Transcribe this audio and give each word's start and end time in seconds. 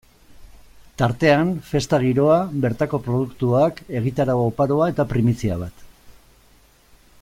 Tartean, 1.01 1.51
festa 1.67 1.99
giroa, 2.05 2.39
bertako 2.65 3.01
produktuak, 3.09 3.85
egitarau 4.03 4.39
oparoa 4.47 4.89
eta 4.95 5.09
primizia 5.15 5.63
bat. 5.65 5.89